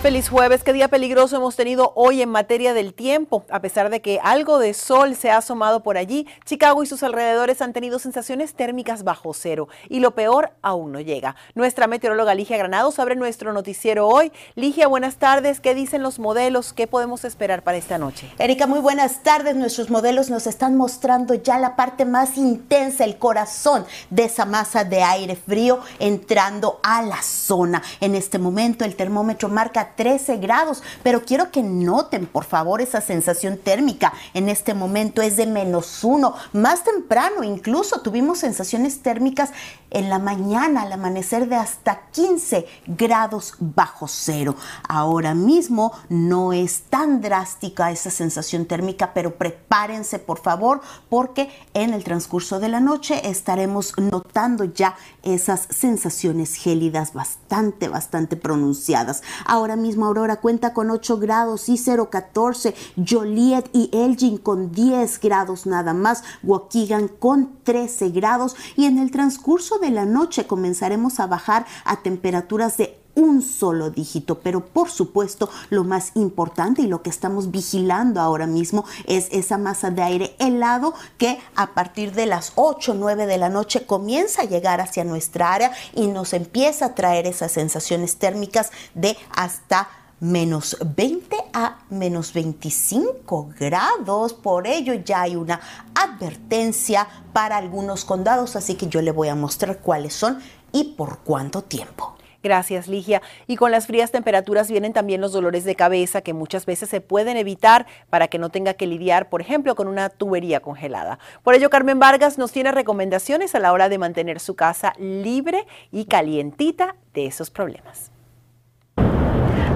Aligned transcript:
Feliz 0.00 0.28
jueves, 0.28 0.62
qué 0.62 0.72
día 0.72 0.86
peligroso 0.86 1.34
hemos 1.34 1.56
tenido 1.56 1.92
hoy 1.96 2.22
en 2.22 2.28
materia 2.28 2.72
del 2.72 2.94
tiempo. 2.94 3.44
A 3.50 3.60
pesar 3.60 3.90
de 3.90 4.00
que 4.00 4.20
algo 4.22 4.60
de 4.60 4.72
sol 4.72 5.16
se 5.16 5.28
ha 5.28 5.38
asomado 5.38 5.82
por 5.82 5.98
allí, 5.98 6.24
Chicago 6.44 6.84
y 6.84 6.86
sus 6.86 7.02
alrededores 7.02 7.60
han 7.60 7.72
tenido 7.72 7.98
sensaciones 7.98 8.54
térmicas 8.54 9.02
bajo 9.02 9.34
cero 9.34 9.66
y 9.88 9.98
lo 9.98 10.14
peor 10.14 10.52
aún 10.62 10.92
no 10.92 11.00
llega. 11.00 11.34
Nuestra 11.56 11.88
meteoróloga 11.88 12.36
Ligia 12.36 12.56
Granados 12.56 13.00
abre 13.00 13.16
nuestro 13.16 13.52
noticiero 13.52 14.06
hoy. 14.06 14.30
Ligia, 14.54 14.86
buenas 14.86 15.16
tardes. 15.16 15.58
¿Qué 15.58 15.74
dicen 15.74 16.04
los 16.04 16.20
modelos? 16.20 16.72
¿Qué 16.72 16.86
podemos 16.86 17.24
esperar 17.24 17.64
para 17.64 17.76
esta 17.76 17.98
noche? 17.98 18.32
Erika, 18.38 18.68
muy 18.68 18.78
buenas 18.78 19.24
tardes. 19.24 19.56
Nuestros 19.56 19.90
modelos 19.90 20.30
nos 20.30 20.46
están 20.46 20.76
mostrando 20.76 21.34
ya 21.34 21.58
la 21.58 21.74
parte 21.74 22.04
más 22.04 22.38
intensa, 22.38 23.02
el 23.02 23.18
corazón 23.18 23.84
de 24.10 24.24
esa 24.24 24.44
masa 24.44 24.84
de 24.84 25.02
aire 25.02 25.34
frío 25.34 25.80
entrando 25.98 26.78
a 26.84 27.02
la 27.02 27.20
zona. 27.20 27.82
En 28.00 28.14
este 28.14 28.38
momento 28.38 28.84
el 28.84 28.94
termómetro 28.94 29.48
marca 29.48 29.87
13 29.96 30.38
grados, 30.38 30.82
pero 31.02 31.24
quiero 31.24 31.50
que 31.50 31.62
noten 31.62 32.26
por 32.26 32.44
favor 32.44 32.80
esa 32.80 33.00
sensación 33.00 33.58
térmica. 33.58 34.12
En 34.34 34.48
este 34.48 34.74
momento 34.74 35.22
es 35.22 35.36
de 35.36 35.46
menos 35.46 36.04
uno. 36.04 36.34
Más 36.52 36.84
temprano 36.84 37.42
incluso 37.42 38.00
tuvimos 38.00 38.38
sensaciones 38.38 39.00
térmicas 39.02 39.50
en 39.90 40.10
la 40.10 40.18
mañana 40.18 40.82
al 40.82 40.92
amanecer 40.92 41.48
de 41.48 41.56
hasta 41.56 42.02
15 42.12 42.66
grados 42.86 43.54
bajo 43.58 44.06
cero. 44.08 44.54
Ahora 44.88 45.34
mismo 45.34 45.92
no 46.08 46.52
es 46.52 46.82
tan 46.82 47.20
drástica 47.20 47.90
esa 47.90 48.10
sensación 48.10 48.66
térmica, 48.66 49.12
pero 49.14 49.36
prepárense 49.36 50.18
por 50.18 50.40
favor 50.40 50.80
porque 51.08 51.50
en 51.74 51.94
el 51.94 52.04
transcurso 52.04 52.60
de 52.60 52.68
la 52.68 52.80
noche 52.80 53.28
estaremos 53.28 53.94
notando 53.98 54.64
ya 54.64 54.96
esas 55.22 55.66
sensaciones 55.70 56.54
gélidas 56.54 57.12
bastante, 57.12 57.88
bastante 57.88 58.36
pronunciadas. 58.36 59.22
Ahora 59.46 59.76
mismo 59.78 60.06
Aurora 60.06 60.40
cuenta 60.40 60.72
con 60.74 60.90
8 60.90 61.18
grados 61.18 61.68
y 61.68 61.78
014, 61.78 62.74
Joliet 63.08 63.70
y 63.72 63.90
Elgin 63.92 64.38
con 64.38 64.72
10 64.72 65.20
grados 65.20 65.66
nada 65.66 65.94
más, 65.94 66.22
Waukegan 66.42 67.08
con 67.08 67.58
13 67.62 68.10
grados 68.10 68.56
y 68.76 68.84
en 68.84 68.98
el 68.98 69.10
transcurso 69.10 69.78
de 69.78 69.90
la 69.90 70.04
noche 70.04 70.46
comenzaremos 70.46 71.20
a 71.20 71.26
bajar 71.26 71.66
a 71.84 72.02
temperaturas 72.02 72.76
de 72.76 72.98
un 73.18 73.42
solo 73.42 73.90
dígito, 73.90 74.38
pero 74.38 74.64
por 74.64 74.90
supuesto 74.90 75.50
lo 75.70 75.84
más 75.84 76.12
importante 76.14 76.82
y 76.82 76.86
lo 76.86 77.02
que 77.02 77.10
estamos 77.10 77.50
vigilando 77.50 78.20
ahora 78.20 78.46
mismo 78.46 78.84
es 79.06 79.28
esa 79.32 79.58
masa 79.58 79.90
de 79.90 80.02
aire 80.02 80.36
helado 80.38 80.94
que 81.18 81.38
a 81.56 81.74
partir 81.74 82.12
de 82.12 82.26
las 82.26 82.52
8 82.54 82.92
o 82.92 82.94
9 82.94 83.26
de 83.26 83.38
la 83.38 83.48
noche 83.48 83.84
comienza 83.86 84.42
a 84.42 84.46
llegar 84.46 84.80
hacia 84.80 85.04
nuestra 85.04 85.52
área 85.52 85.72
y 85.94 86.06
nos 86.06 86.32
empieza 86.32 86.86
a 86.86 86.94
traer 86.94 87.26
esas 87.26 87.52
sensaciones 87.52 88.16
térmicas 88.16 88.70
de 88.94 89.16
hasta 89.34 89.88
menos 90.20 90.76
20 90.96 91.36
a 91.52 91.78
menos 91.90 92.32
25 92.32 93.50
grados. 93.58 94.32
Por 94.32 94.66
ello 94.66 94.94
ya 94.94 95.22
hay 95.22 95.36
una 95.36 95.60
advertencia 95.94 97.08
para 97.32 97.56
algunos 97.56 98.04
condados, 98.04 98.56
así 98.56 98.74
que 98.74 98.88
yo 98.88 99.02
le 99.02 99.12
voy 99.12 99.28
a 99.28 99.34
mostrar 99.34 99.78
cuáles 99.78 100.14
son 100.14 100.38
y 100.72 100.94
por 100.96 101.18
cuánto 101.18 101.62
tiempo. 101.62 102.17
Gracias, 102.42 102.86
Ligia. 102.86 103.20
Y 103.46 103.56
con 103.56 103.72
las 103.72 103.86
frías 103.86 104.12
temperaturas 104.12 104.70
vienen 104.70 104.92
también 104.92 105.20
los 105.20 105.32
dolores 105.32 105.64
de 105.64 105.74
cabeza 105.74 106.20
que 106.20 106.34
muchas 106.34 106.66
veces 106.66 106.88
se 106.88 107.00
pueden 107.00 107.36
evitar 107.36 107.86
para 108.10 108.28
que 108.28 108.38
no 108.38 108.50
tenga 108.50 108.74
que 108.74 108.86
lidiar, 108.86 109.28
por 109.28 109.40
ejemplo, 109.40 109.74
con 109.74 109.88
una 109.88 110.08
tubería 110.08 110.60
congelada. 110.60 111.18
Por 111.42 111.54
ello, 111.54 111.68
Carmen 111.68 111.98
Vargas 111.98 112.38
nos 112.38 112.52
tiene 112.52 112.70
recomendaciones 112.70 113.54
a 113.54 113.58
la 113.58 113.72
hora 113.72 113.88
de 113.88 113.98
mantener 113.98 114.38
su 114.38 114.54
casa 114.54 114.92
libre 114.98 115.66
y 115.90 116.04
calientita 116.04 116.94
de 117.12 117.26
esos 117.26 117.50
problemas. 117.50 118.12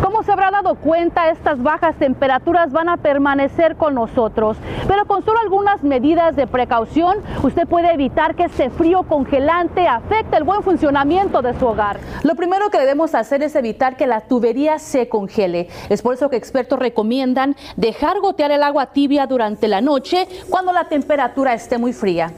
Como 0.03 0.25
se 0.25 0.33
habrá 0.33 0.51
dado 0.51 0.75
cuenta, 0.75 1.31
estas 1.31 1.63
bajas 1.63 1.95
temperaturas 1.95 2.73
van 2.73 2.89
a 2.89 2.97
permanecer 2.97 3.77
con 3.77 3.95
nosotros, 3.95 4.57
pero 4.89 5.05
con 5.07 5.25
solo 5.25 5.39
algunas 5.39 5.85
medidas 5.85 6.35
de 6.35 6.49
precaución, 6.49 7.19
usted 7.45 7.69
puede 7.69 7.93
evitar 7.93 8.35
que 8.35 8.45
este 8.45 8.69
frío 8.71 9.05
congelante 9.05 9.87
afecte 9.87 10.37
el 10.37 10.43
buen 10.43 10.65
funcionamiento 10.65 11.41
de 11.41 11.57
su 11.57 11.67
hogar. 11.67 12.01
Lo 12.25 12.35
primero 12.35 12.69
que 12.69 12.79
debemos 12.79 13.15
hacer 13.15 13.45
es 13.45 13.55
evitar 13.55 13.97
que 13.97 14.09
la 14.09 14.23
tubería 14.23 14.81
se 14.81 15.09
congele. 15.09 15.69
Es 15.89 16.03
por 16.03 16.15
eso 16.15 16.29
que 16.29 16.37
expertos 16.37 16.81
recomiendan 16.81 17.55
dejar 17.77 18.19
gotear 18.19 18.51
el 18.51 18.65
agua 18.65 18.87
tibia 18.87 19.27
durante 19.29 19.69
la 19.69 19.81
noche 19.81 20.27
cuando 20.51 20.73
la 20.73 20.89
temperatura 20.89 21.55
esté 21.55 21.79
muy 21.79 21.93
fría. 21.93 22.33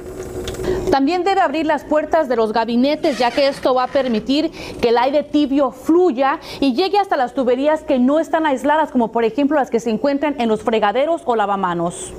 También 0.94 1.24
debe 1.24 1.40
abrir 1.40 1.66
las 1.66 1.82
puertas 1.82 2.28
de 2.28 2.36
los 2.36 2.52
gabinetes 2.52 3.18
ya 3.18 3.32
que 3.32 3.48
esto 3.48 3.74
va 3.74 3.82
a 3.82 3.86
permitir 3.88 4.52
que 4.80 4.90
el 4.90 4.98
aire 4.98 5.24
tibio 5.24 5.72
fluya 5.72 6.38
y 6.60 6.72
llegue 6.72 7.00
hasta 7.00 7.16
las 7.16 7.34
tuberías 7.34 7.82
que 7.82 7.98
no 7.98 8.20
están 8.20 8.46
aisladas 8.46 8.92
como 8.92 9.10
por 9.10 9.24
ejemplo 9.24 9.56
las 9.56 9.70
que 9.70 9.80
se 9.80 9.90
encuentran 9.90 10.36
en 10.38 10.48
los 10.48 10.62
fregaderos 10.62 11.22
o 11.24 11.34
lavamanos. 11.34 12.12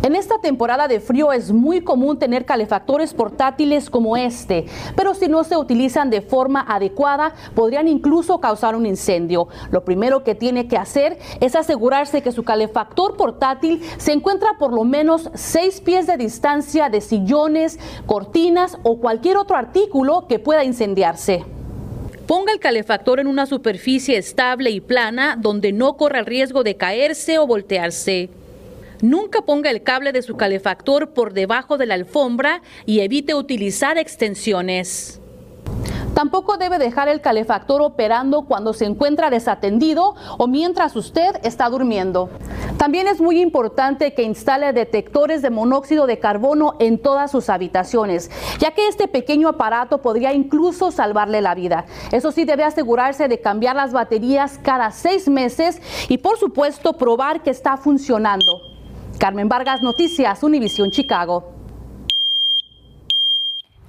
En 0.00 0.14
esta 0.14 0.38
temporada 0.38 0.86
de 0.86 1.00
frío 1.00 1.32
es 1.32 1.50
muy 1.50 1.80
común 1.80 2.20
tener 2.20 2.44
calefactores 2.44 3.12
portátiles 3.14 3.90
como 3.90 4.16
este, 4.16 4.66
pero 4.94 5.12
si 5.12 5.26
no 5.26 5.42
se 5.42 5.56
utilizan 5.56 6.08
de 6.08 6.22
forma 6.22 6.60
adecuada 6.60 7.34
podrían 7.56 7.88
incluso 7.88 8.38
causar 8.38 8.76
un 8.76 8.86
incendio. 8.86 9.48
Lo 9.72 9.84
primero 9.84 10.22
que 10.22 10.36
tiene 10.36 10.68
que 10.68 10.76
hacer 10.76 11.18
es 11.40 11.56
asegurarse 11.56 12.22
que 12.22 12.30
su 12.30 12.44
calefactor 12.44 13.16
portátil 13.16 13.82
se 13.96 14.12
encuentra 14.12 14.56
por 14.56 14.72
lo 14.72 14.84
menos 14.84 15.30
6 15.34 15.80
pies 15.80 16.06
de 16.06 16.16
distancia 16.16 16.88
de 16.90 17.00
sillones, 17.00 17.80
cortinas 18.06 18.78
o 18.84 19.00
cualquier 19.00 19.36
otro 19.36 19.56
artículo 19.56 20.26
que 20.28 20.38
pueda 20.38 20.62
incendiarse. 20.62 21.44
Ponga 22.28 22.52
el 22.52 22.60
calefactor 22.60 23.18
en 23.18 23.26
una 23.26 23.46
superficie 23.46 24.16
estable 24.16 24.70
y 24.70 24.80
plana 24.80 25.36
donde 25.36 25.72
no 25.72 25.96
corra 25.96 26.20
el 26.20 26.26
riesgo 26.26 26.62
de 26.62 26.76
caerse 26.76 27.40
o 27.40 27.48
voltearse. 27.48 28.30
Nunca 29.00 29.42
ponga 29.42 29.70
el 29.70 29.82
cable 29.82 30.12
de 30.12 30.22
su 30.22 30.36
calefactor 30.36 31.10
por 31.10 31.32
debajo 31.32 31.78
de 31.78 31.86
la 31.86 31.94
alfombra 31.94 32.62
y 32.84 33.00
evite 33.00 33.34
utilizar 33.34 33.96
extensiones. 33.96 35.20
Tampoco 36.14 36.56
debe 36.56 36.78
dejar 36.78 37.06
el 37.06 37.20
calefactor 37.20 37.80
operando 37.80 38.42
cuando 38.42 38.72
se 38.72 38.86
encuentra 38.86 39.30
desatendido 39.30 40.16
o 40.36 40.48
mientras 40.48 40.96
usted 40.96 41.36
está 41.44 41.68
durmiendo. 41.68 42.28
También 42.76 43.06
es 43.06 43.20
muy 43.20 43.40
importante 43.40 44.14
que 44.14 44.24
instale 44.24 44.72
detectores 44.72 45.42
de 45.42 45.50
monóxido 45.50 46.08
de 46.08 46.18
carbono 46.18 46.74
en 46.80 46.98
todas 46.98 47.30
sus 47.30 47.48
habitaciones, 47.48 48.32
ya 48.58 48.72
que 48.72 48.88
este 48.88 49.06
pequeño 49.06 49.48
aparato 49.48 49.98
podría 49.98 50.32
incluso 50.32 50.90
salvarle 50.90 51.40
la 51.40 51.54
vida. 51.54 51.86
Eso 52.10 52.32
sí, 52.32 52.44
debe 52.44 52.64
asegurarse 52.64 53.28
de 53.28 53.40
cambiar 53.40 53.76
las 53.76 53.92
baterías 53.92 54.58
cada 54.60 54.90
seis 54.90 55.28
meses 55.28 55.80
y 56.08 56.18
por 56.18 56.36
supuesto 56.36 56.94
probar 56.94 57.44
que 57.44 57.50
está 57.50 57.76
funcionando. 57.76 58.77
Carmen 59.18 59.48
Vargas, 59.48 59.82
Noticias, 59.82 60.42
Univisión 60.44 60.90
Chicago. 60.90 61.57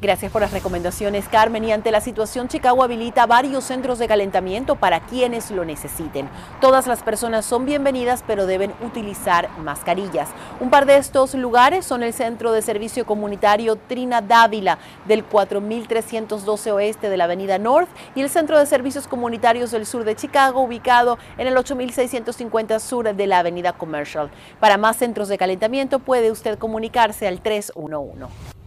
Gracias 0.02 0.32
por 0.32 0.42
las 0.42 0.54
recomendaciones, 0.54 1.28
Carmen. 1.28 1.66
Y 1.66 1.74
ante 1.74 1.92
la 1.92 2.00
situación, 2.00 2.48
Chicago 2.48 2.84
habilita 2.84 3.26
varios 3.26 3.66
centros 3.66 4.00
de 4.00 4.08
calentamiento 4.08 4.78
para 4.78 5.02
quienes 5.02 5.52
lo 5.52 5.66
necesiten. 5.66 6.30
Todas 6.62 6.88
las 6.88 7.04
personas 7.04 7.46
son 7.46 7.66
bienvenidas, 7.66 8.24
pero 8.26 8.46
deben 8.46 8.72
utilizar 8.82 9.50
mascarillas. 9.58 10.30
Un 10.62 10.70
par 10.70 10.86
de 10.86 10.96
estos 10.96 11.34
lugares 11.34 11.86
son 11.86 12.02
el 12.02 12.14
Centro 12.14 12.54
de 12.54 12.62
Servicio 12.62 13.06
Comunitario 13.06 13.76
Trina 13.76 14.22
Dávila 14.22 14.78
del 15.06 15.26
4312 15.26 16.72
oeste 16.72 17.10
de 17.10 17.18
la 17.18 17.26
Avenida 17.26 17.58
North 17.58 17.90
y 18.16 18.22
el 18.22 18.30
Centro 18.30 18.58
de 18.58 18.68
Servicios 18.68 19.06
Comunitarios 19.06 19.72
del 19.72 19.86
Sur 19.86 20.06
de 20.06 20.16
Chicago, 20.16 20.62
ubicado 20.62 21.18
en 21.38 21.48
el 21.48 21.58
8650 21.58 22.80
sur 22.80 23.14
de 23.14 23.28
la 23.28 23.40
Avenida 23.40 23.74
Commercial. 23.74 24.32
Para 24.62 24.78
más 24.78 24.96
centros 24.96 25.28
de 25.28 25.38
calentamiento 25.38 26.00
puede 26.00 26.32
usted 26.32 26.58
comunicarse 26.58 27.28
al 27.28 27.42
311. 27.42 28.59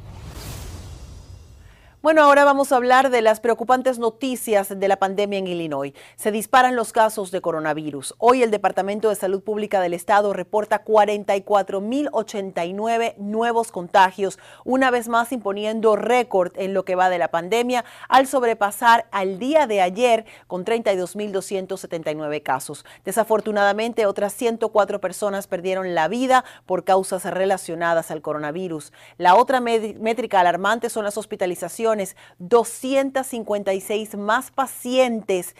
Bueno, 2.03 2.23
ahora 2.25 2.45
vamos 2.45 2.73
a 2.73 2.77
hablar 2.77 3.11
de 3.11 3.23
las 3.23 3.39
preocupantes 3.39 4.01
noticias 4.01 4.77
de 4.77 4.89
la 4.89 4.97
pandemia 4.97 5.39
en 5.39 5.47
Illinois. 5.47 5.93
Se 6.17 6.33
disparan 6.33 6.75
los 6.75 6.91
casos 6.91 7.31
de 7.31 7.41
coronavirus. 7.41 8.17
Hoy 8.19 8.43
el 8.43 8.51
Departamento 8.51 9.09
de 9.09 9.15
Salud 9.15 9.41
Pública 9.41 9.81
del 9.81 9.95
Estado 9.95 10.33
reporta 10.33 10.85
44.089 10.85 13.19
nuevos 13.19 13.71
contagios, 13.71 14.41
una 14.65 14.91
vez 14.91 15.09
más 15.09 15.31
imponiendo 15.31 15.95
récord 15.95 16.51
en 16.57 16.75
lo 16.75 16.85
que 16.85 16.97
va 16.97 17.09
de 17.09 17.19
la 17.19 17.31
pandemia 17.31 17.85
al 18.09 18.27
sobrepasar 18.27 19.07
al 19.13 19.39
día 19.39 19.69
de 19.69 19.81
ayer 19.81 20.25
con 20.49 20.65
32.279 20.65 22.43
casos. 22.43 22.85
Desafortunadamente, 23.05 24.07
otras 24.07 24.33
104 24.33 25.01
personas 25.01 25.47
perdieron 25.47 25.95
la 25.95 26.09
vida 26.09 26.45
por 26.67 26.83
causas 26.83 27.23
relacionadas 27.27 28.11
al 28.11 28.23
coronavirus. 28.23 28.93
La 29.19 29.37
otra 29.37 29.61
métrica 29.61 30.41
alarmante 30.41 30.91
son 30.91 31.05
las 31.05 31.17
hospitalizaciones 31.17 31.92
hospitalizaciones, 31.93 32.17
256 32.39 34.17
más 34.17 34.51
pacientes 34.51 35.55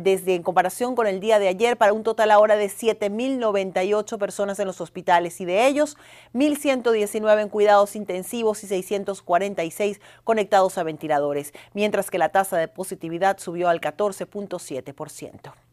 desde 0.00 0.34
en 0.34 0.42
comparación 0.42 0.94
con 0.94 1.06
el 1.06 1.20
día 1.20 1.38
de 1.38 1.48
ayer 1.48 1.76
para 1.76 1.92
un 1.92 2.02
total 2.02 2.32
ahora 2.32 2.56
de 2.56 2.66
7.098 2.66 4.18
personas 4.18 4.58
en 4.58 4.66
los 4.66 4.80
hospitales 4.80 5.40
y 5.40 5.44
de 5.44 5.66
ellos 5.66 5.96
1.119 6.34 7.40
en 7.40 7.48
cuidados 7.48 7.96
intensivos 7.96 8.62
y 8.64 8.66
646 8.66 10.00
conectados 10.24 10.76
a 10.76 10.82
ventiladores, 10.82 11.54
mientras 11.72 12.10
que 12.10 12.18
la 12.18 12.30
tasa 12.30 12.58
de 12.58 12.68
positividad 12.68 13.38
subió 13.38 13.68
al 13.68 13.80
14.7%. 13.80 15.69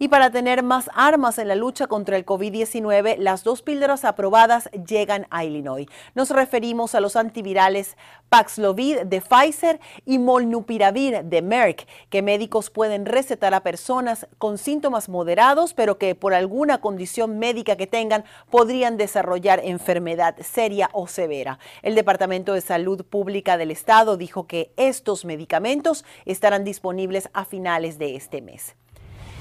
Y 0.00 0.06
para 0.06 0.30
tener 0.30 0.62
más 0.62 0.88
armas 0.94 1.38
en 1.38 1.48
la 1.48 1.56
lucha 1.56 1.88
contra 1.88 2.16
el 2.16 2.24
COVID-19, 2.24 3.16
las 3.18 3.42
dos 3.42 3.62
píldoras 3.62 4.04
aprobadas 4.04 4.70
llegan 4.86 5.26
a 5.30 5.44
Illinois. 5.44 5.88
Nos 6.14 6.30
referimos 6.30 6.94
a 6.94 7.00
los 7.00 7.16
antivirales 7.16 7.96
Paxlovid 8.28 9.00
de 9.06 9.20
Pfizer 9.20 9.80
y 10.06 10.20
Molnupiravir 10.20 11.24
de 11.24 11.42
Merck, 11.42 11.88
que 12.10 12.22
médicos 12.22 12.70
pueden 12.70 13.06
recetar 13.06 13.54
a 13.54 13.64
personas 13.64 14.28
con 14.38 14.56
síntomas 14.56 15.08
moderados, 15.08 15.74
pero 15.74 15.98
que 15.98 16.14
por 16.14 16.32
alguna 16.32 16.80
condición 16.80 17.40
médica 17.40 17.74
que 17.74 17.88
tengan 17.88 18.22
podrían 18.50 18.98
desarrollar 18.98 19.60
enfermedad 19.64 20.36
seria 20.40 20.90
o 20.92 21.08
severa. 21.08 21.58
El 21.82 21.96
Departamento 21.96 22.54
de 22.54 22.60
Salud 22.60 23.04
Pública 23.04 23.56
del 23.56 23.72
Estado 23.72 24.16
dijo 24.16 24.46
que 24.46 24.70
estos 24.76 25.24
medicamentos 25.24 26.04
estarán 26.24 26.62
disponibles 26.62 27.30
a 27.32 27.44
finales 27.44 27.98
de 27.98 28.14
este 28.14 28.42
mes. 28.42 28.76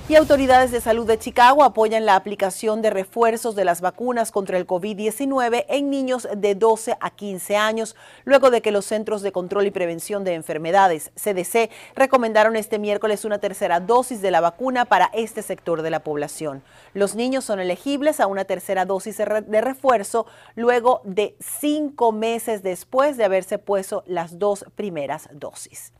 Y 0.09 0.15
autoridades 0.15 0.71
de 0.71 0.79
salud 0.79 1.05
de 1.05 1.19
Chicago 1.19 1.65
apoyan 1.65 2.05
la 2.05 2.15
aplicación 2.15 2.81
de 2.81 2.91
refuerzos 2.91 3.55
de 3.55 3.65
las 3.65 3.81
vacunas 3.81 4.31
contra 4.31 4.57
el 4.57 4.65
COVID-19 4.65 5.65
en 5.67 5.89
niños 5.89 6.29
de 6.33 6.55
12 6.55 6.95
a 6.97 7.09
15 7.09 7.57
años, 7.57 7.93
luego 8.23 8.49
de 8.49 8.61
que 8.61 8.71
los 8.71 8.85
Centros 8.85 9.21
de 9.21 9.33
Control 9.33 9.67
y 9.67 9.71
Prevención 9.71 10.23
de 10.23 10.35
Enfermedades, 10.35 11.11
CDC, 11.15 11.69
recomendaron 11.93 12.55
este 12.55 12.79
miércoles 12.79 13.25
una 13.25 13.39
tercera 13.39 13.81
dosis 13.81 14.21
de 14.21 14.31
la 14.31 14.39
vacuna 14.39 14.85
para 14.85 15.09
este 15.11 15.41
sector 15.41 15.81
de 15.81 15.89
la 15.89 15.99
población. 15.99 16.63
Los 16.93 17.15
niños 17.15 17.43
son 17.43 17.59
elegibles 17.59 18.21
a 18.21 18.27
una 18.27 18.45
tercera 18.45 18.85
dosis 18.85 19.17
de 19.17 19.61
refuerzo 19.61 20.25
luego 20.55 21.01
de 21.03 21.35
cinco 21.41 22.13
meses 22.13 22.63
después 22.63 23.17
de 23.17 23.25
haberse 23.25 23.57
puesto 23.57 24.05
las 24.07 24.39
dos 24.39 24.63
primeras 24.77 25.27
dosis. 25.33 25.91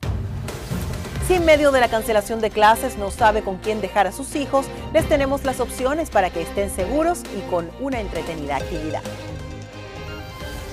Si 1.27 1.33
en 1.33 1.43
medio 1.43 1.73
de 1.73 1.81
la 1.81 1.89
cancelación 1.89 2.39
de 2.39 2.49
clases 2.49 2.97
no 2.97 3.11
sabe 3.11 3.41
con 3.41 3.57
quién 3.57 3.81
dejar 3.81 4.07
a 4.07 4.13
sus 4.13 4.33
hijos, 4.37 4.65
les 4.93 5.09
tenemos 5.09 5.43
las 5.43 5.59
opciones 5.59 6.09
para 6.09 6.29
que 6.29 6.41
estén 6.41 6.69
seguros 6.69 7.21
y 7.37 7.41
con 7.49 7.69
una 7.81 7.99
entretenida 7.99 8.55
actividad. 8.55 9.01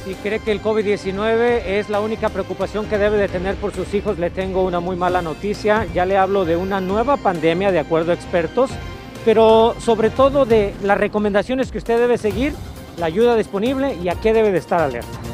Si 0.04 0.14
cree 0.14 0.38
que 0.38 0.52
el 0.52 0.62
COVID-19 0.62 1.62
es 1.64 1.88
la 1.88 2.00
única 2.00 2.28
preocupación 2.28 2.86
que 2.86 2.98
debe 2.98 3.16
de 3.16 3.26
tener 3.26 3.56
por 3.56 3.74
sus 3.74 3.92
hijos, 3.94 4.16
le 4.20 4.30
tengo 4.30 4.62
una 4.62 4.78
muy 4.78 4.94
mala 4.94 5.22
noticia. 5.22 5.88
Ya 5.92 6.06
le 6.06 6.16
hablo 6.16 6.44
de 6.44 6.54
una 6.54 6.80
nueva 6.80 7.16
pandemia, 7.16 7.72
de 7.72 7.80
acuerdo 7.80 8.12
a 8.12 8.14
expertos, 8.14 8.70
pero 9.24 9.74
sobre 9.80 10.10
todo 10.10 10.44
de 10.44 10.72
las 10.84 10.98
recomendaciones 10.98 11.72
que 11.72 11.78
usted 11.78 11.98
debe 11.98 12.16
seguir, 12.16 12.54
la 12.96 13.06
ayuda 13.06 13.34
disponible 13.34 13.96
y 14.00 14.08
a 14.08 14.14
qué 14.14 14.32
debe 14.32 14.52
de 14.52 14.58
estar 14.58 14.80
alerta. 14.80 15.33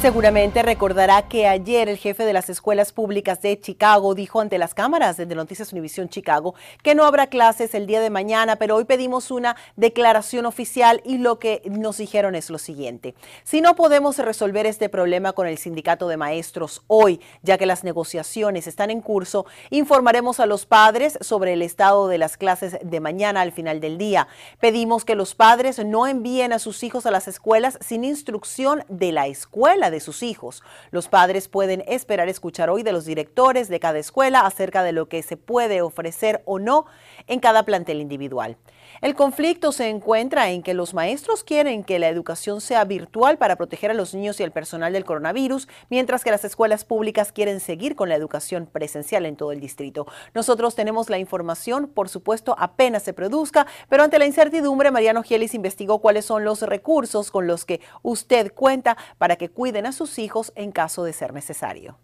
Seguramente 0.00 0.62
recordará 0.62 1.28
que 1.28 1.46
ayer 1.46 1.90
el 1.90 1.98
jefe 1.98 2.24
de 2.24 2.32
las 2.32 2.48
escuelas 2.48 2.90
públicas 2.90 3.42
de 3.42 3.60
Chicago 3.60 4.14
dijo 4.14 4.40
ante 4.40 4.56
las 4.56 4.72
cámaras 4.72 5.18
de 5.18 5.26
Noticias 5.26 5.72
Univisión 5.72 6.08
Chicago 6.08 6.54
que 6.82 6.94
no 6.94 7.04
habrá 7.04 7.26
clases 7.26 7.74
el 7.74 7.86
día 7.86 8.00
de 8.00 8.08
mañana, 8.08 8.56
pero 8.56 8.76
hoy 8.76 8.86
pedimos 8.86 9.30
una 9.30 9.56
declaración 9.76 10.46
oficial 10.46 11.02
y 11.04 11.18
lo 11.18 11.38
que 11.38 11.60
nos 11.66 11.98
dijeron 11.98 12.34
es 12.34 12.48
lo 12.48 12.56
siguiente. 12.56 13.14
Si 13.44 13.60
no 13.60 13.76
podemos 13.76 14.16
resolver 14.16 14.64
este 14.64 14.88
problema 14.88 15.34
con 15.34 15.46
el 15.46 15.58
sindicato 15.58 16.08
de 16.08 16.16
maestros 16.16 16.82
hoy, 16.86 17.20
ya 17.42 17.58
que 17.58 17.66
las 17.66 17.84
negociaciones 17.84 18.66
están 18.66 18.90
en 18.90 19.02
curso, 19.02 19.44
informaremos 19.68 20.40
a 20.40 20.46
los 20.46 20.64
padres 20.64 21.18
sobre 21.20 21.52
el 21.52 21.60
estado 21.60 22.08
de 22.08 22.16
las 22.16 22.38
clases 22.38 22.78
de 22.82 23.00
mañana 23.00 23.42
al 23.42 23.52
final 23.52 23.80
del 23.80 23.98
día. 23.98 24.28
Pedimos 24.60 25.04
que 25.04 25.14
los 25.14 25.34
padres 25.34 25.84
no 25.84 26.06
envíen 26.06 26.54
a 26.54 26.58
sus 26.58 26.84
hijos 26.84 27.04
a 27.04 27.10
las 27.10 27.28
escuelas 27.28 27.78
sin 27.82 28.02
instrucción 28.02 28.82
de 28.88 29.12
la 29.12 29.26
escuela 29.26 29.89
de 29.90 30.00
sus 30.00 30.22
hijos. 30.22 30.62
Los 30.90 31.08
padres 31.08 31.48
pueden 31.48 31.84
esperar 31.86 32.28
escuchar 32.28 32.70
hoy 32.70 32.82
de 32.82 32.92
los 32.92 33.04
directores 33.04 33.68
de 33.68 33.80
cada 33.80 33.98
escuela 33.98 34.40
acerca 34.40 34.82
de 34.82 34.92
lo 34.92 35.08
que 35.08 35.22
se 35.22 35.36
puede 35.36 35.82
ofrecer 35.82 36.42
o 36.44 36.58
no 36.58 36.86
en 37.26 37.40
cada 37.40 37.64
plantel 37.64 38.00
individual. 38.00 38.56
El 39.02 39.14
conflicto 39.14 39.72
se 39.72 39.88
encuentra 39.88 40.50
en 40.50 40.62
que 40.62 40.74
los 40.74 40.92
maestros 40.92 41.42
quieren 41.42 41.84
que 41.84 41.98
la 41.98 42.10
educación 42.10 42.60
sea 42.60 42.84
virtual 42.84 43.38
para 43.38 43.56
proteger 43.56 43.90
a 43.90 43.94
los 43.94 44.14
niños 44.14 44.38
y 44.38 44.42
al 44.42 44.52
personal 44.52 44.92
del 44.92 45.06
coronavirus, 45.06 45.68
mientras 45.88 46.22
que 46.22 46.30
las 46.30 46.44
escuelas 46.44 46.84
públicas 46.84 47.32
quieren 47.32 47.60
seguir 47.60 47.96
con 47.96 48.10
la 48.10 48.14
educación 48.14 48.66
presencial 48.66 49.24
en 49.24 49.36
todo 49.36 49.52
el 49.52 49.60
distrito. 49.60 50.06
Nosotros 50.34 50.74
tenemos 50.74 51.08
la 51.08 51.16
información, 51.16 51.88
por 51.88 52.10
supuesto, 52.10 52.54
apenas 52.58 53.02
se 53.02 53.14
produzca, 53.14 53.66
pero 53.88 54.02
ante 54.02 54.18
la 54.18 54.26
incertidumbre, 54.26 54.90
Mariano 54.90 55.22
Gielis 55.22 55.54
investigó 55.54 56.00
cuáles 56.00 56.26
son 56.26 56.44
los 56.44 56.60
recursos 56.60 57.30
con 57.30 57.46
los 57.46 57.64
que 57.64 57.80
usted 58.02 58.52
cuenta 58.52 58.98
para 59.16 59.36
que 59.36 59.48
cuiden 59.48 59.86
a 59.86 59.92
sus 59.92 60.18
hijos 60.18 60.52
en 60.56 60.72
caso 60.72 61.04
de 61.04 61.14
ser 61.14 61.32
necesario. 61.32 61.96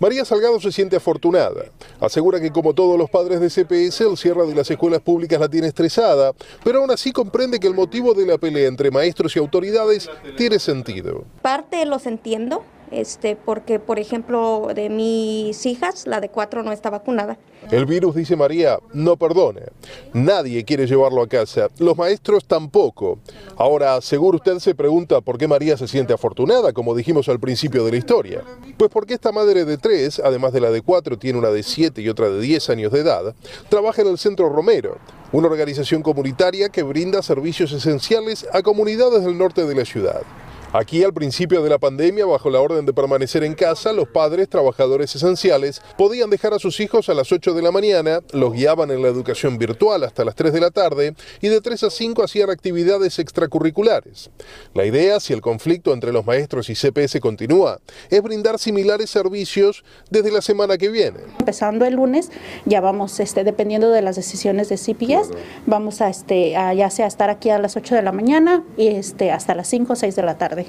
María 0.00 0.24
Salgado 0.24 0.60
se 0.60 0.72
siente 0.72 0.96
afortunada. 0.96 1.66
Asegura 2.00 2.40
que 2.40 2.50
como 2.50 2.74
todos 2.74 2.98
los 2.98 3.08
padres 3.08 3.40
de 3.40 3.48
CPS, 3.48 4.00
el 4.00 4.16
cierre 4.16 4.46
de 4.46 4.54
las 4.54 4.70
escuelas 4.70 5.00
públicas 5.00 5.38
la 5.38 5.48
tiene 5.48 5.68
estresada, 5.68 6.32
pero 6.64 6.80
aún 6.80 6.90
así 6.90 7.12
comprende 7.12 7.60
que 7.60 7.68
el 7.68 7.74
motivo 7.74 8.12
de 8.12 8.26
la 8.26 8.36
pelea 8.36 8.66
entre 8.66 8.90
maestros 8.90 9.36
y 9.36 9.38
autoridades 9.38 10.10
tiene 10.36 10.58
sentido. 10.58 11.24
Parte 11.42 11.86
los 11.86 12.06
entiendo, 12.06 12.64
este, 12.90 13.36
porque 13.36 13.78
por 13.78 13.98
ejemplo 13.98 14.68
de 14.74 14.88
mis 14.88 15.66
hijas, 15.66 16.06
la 16.06 16.20
de 16.20 16.28
cuatro 16.28 16.62
no 16.62 16.72
está 16.72 16.90
vacunada. 16.90 17.38
El 17.70 17.86
virus, 17.86 18.14
dice 18.14 18.36
María, 18.36 18.78
no 18.92 19.16
perdone. 19.16 19.62
Nadie 20.12 20.64
quiere 20.64 20.86
llevarlo 20.86 21.22
a 21.22 21.28
casa, 21.28 21.68
los 21.78 21.96
maestros 21.96 22.44
tampoco. 22.44 23.18
Ahora, 23.56 24.00
seguro 24.00 24.36
usted 24.36 24.58
se 24.58 24.74
pregunta 24.74 25.20
por 25.22 25.38
qué 25.38 25.48
María 25.48 25.76
se 25.76 25.88
siente 25.88 26.12
afortunada, 26.12 26.72
como 26.72 26.94
dijimos 26.94 27.28
al 27.28 27.40
principio 27.40 27.84
de 27.84 27.92
la 27.92 27.96
historia. 27.96 28.42
Pues 28.76 28.90
porque 28.90 29.14
esta 29.14 29.32
madre 29.32 29.64
de 29.64 29.78
tres, 29.78 30.20
además 30.22 30.52
de 30.52 30.60
la 30.60 30.70
de 30.70 30.82
cuatro, 30.82 31.18
tiene 31.18 31.38
una 31.38 31.50
de 31.50 31.62
siete 31.62 32.02
y 32.02 32.08
otra 32.08 32.28
de 32.28 32.40
diez 32.40 32.68
años 32.68 32.92
de 32.92 33.00
edad, 33.00 33.34
trabaja 33.68 34.02
en 34.02 34.08
el 34.08 34.18
Centro 34.18 34.50
Romero, 34.50 34.98
una 35.32 35.48
organización 35.48 36.02
comunitaria 36.02 36.68
que 36.68 36.82
brinda 36.82 37.22
servicios 37.22 37.72
esenciales 37.72 38.46
a 38.52 38.62
comunidades 38.62 39.24
del 39.24 39.38
norte 39.38 39.64
de 39.64 39.74
la 39.74 39.84
ciudad. 39.84 40.22
Aquí 40.76 41.04
al 41.04 41.14
principio 41.14 41.62
de 41.62 41.70
la 41.70 41.78
pandemia, 41.78 42.26
bajo 42.26 42.50
la 42.50 42.60
orden 42.60 42.84
de 42.84 42.92
permanecer 42.92 43.44
en 43.44 43.54
casa, 43.54 43.92
los 43.92 44.08
padres, 44.08 44.48
trabajadores 44.48 45.14
esenciales, 45.14 45.80
podían 45.96 46.30
dejar 46.30 46.52
a 46.52 46.58
sus 46.58 46.80
hijos 46.80 47.08
a 47.08 47.14
las 47.14 47.30
8 47.30 47.54
de 47.54 47.62
la 47.62 47.70
mañana, 47.70 48.18
los 48.32 48.52
guiaban 48.52 48.90
en 48.90 49.00
la 49.00 49.06
educación 49.06 49.56
virtual 49.56 50.02
hasta 50.02 50.24
las 50.24 50.34
3 50.34 50.52
de 50.52 50.60
la 50.60 50.72
tarde 50.72 51.14
y 51.40 51.46
de 51.46 51.60
3 51.60 51.84
a 51.84 51.90
5 51.90 52.24
hacían 52.24 52.50
actividades 52.50 53.20
extracurriculares. 53.20 54.32
La 54.74 54.84
idea, 54.84 55.20
si 55.20 55.32
el 55.32 55.42
conflicto 55.42 55.92
entre 55.92 56.12
los 56.12 56.26
maestros 56.26 56.68
y 56.68 56.74
CPS 56.74 57.20
continúa, 57.20 57.78
es 58.10 58.20
brindar 58.20 58.58
similares 58.58 59.10
servicios 59.10 59.84
desde 60.10 60.32
la 60.32 60.42
semana 60.42 60.76
que 60.76 60.88
viene. 60.88 61.20
Empezando 61.38 61.84
el 61.84 61.94
lunes, 61.94 62.32
ya 62.64 62.80
vamos, 62.80 63.20
este, 63.20 63.44
dependiendo 63.44 63.90
de 63.90 64.02
las 64.02 64.16
decisiones 64.16 64.68
de 64.70 64.76
CPS, 64.76 65.30
vamos 65.66 66.00
a, 66.00 66.08
este, 66.08 66.56
a 66.56 66.74
ya 66.74 66.90
sea 66.90 67.06
estar 67.06 67.30
aquí 67.30 67.50
a 67.50 67.60
las 67.60 67.76
8 67.76 67.94
de 67.94 68.02
la 68.02 68.10
mañana 68.10 68.64
y 68.76 68.88
este, 68.88 69.30
hasta 69.30 69.54
las 69.54 69.68
5 69.68 69.92
o 69.92 69.94
6 69.94 70.16
de 70.16 70.22
la 70.24 70.36
tarde. 70.36 70.63